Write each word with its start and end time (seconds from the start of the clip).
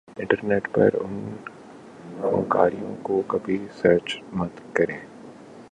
internet 0.17 0.67
پر 0.73 0.95
ان 1.01 1.19
فنکاروں 2.21 2.95
کو 3.03 3.21
کبھی 3.27 3.57
سرچ 3.73 4.15
مت 4.33 4.59
کریں 4.73 4.97